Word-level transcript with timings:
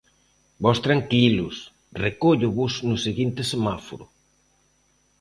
"Vós 0.63 0.79
tranquilos, 0.85 1.55
recóllovos 2.05 2.73
no 2.89 2.97
seguinte 3.05 3.41
semáforo". 3.51 4.05